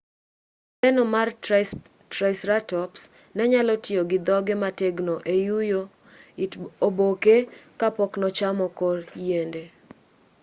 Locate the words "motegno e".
4.63-5.35